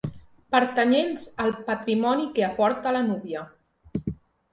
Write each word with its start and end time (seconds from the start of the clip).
Pertanyents 0.53 1.27
al 1.43 1.53
patrimoni 1.67 2.25
que 2.39 2.45
aporta 2.47 2.95
la 2.97 3.03
núvia. 3.11 3.45